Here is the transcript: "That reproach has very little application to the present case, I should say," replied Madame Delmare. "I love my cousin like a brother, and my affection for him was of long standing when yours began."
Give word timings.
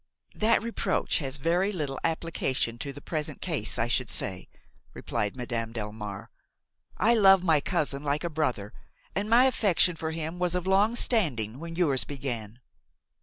"That 0.33 0.63
reproach 0.63 1.19
has 1.19 1.37
very 1.37 1.71
little 1.71 1.99
application 2.03 2.79
to 2.79 2.91
the 2.91 3.01
present 3.03 3.39
case, 3.39 3.77
I 3.77 3.87
should 3.87 4.09
say," 4.09 4.49
replied 4.95 5.35
Madame 5.37 5.71
Delmare. 5.71 6.29
"I 6.97 7.13
love 7.13 7.43
my 7.43 7.59
cousin 7.61 8.01
like 8.01 8.23
a 8.23 8.27
brother, 8.31 8.73
and 9.13 9.29
my 9.29 9.45
affection 9.45 9.95
for 9.95 10.09
him 10.09 10.39
was 10.39 10.55
of 10.55 10.65
long 10.65 10.95
standing 10.95 11.59
when 11.59 11.75
yours 11.75 12.03
began." 12.03 12.59